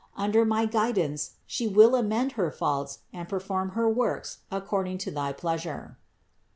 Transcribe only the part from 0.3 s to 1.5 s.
my guidance